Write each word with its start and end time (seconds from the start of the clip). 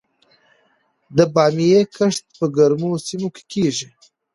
د 1.15 1.19
بامیې 1.33 1.81
کښت 1.95 2.25
په 2.37 2.45
ګرمو 2.55 2.91
سیمو 3.07 3.29
کې 3.35 3.43
کیږي؟ 3.51 3.89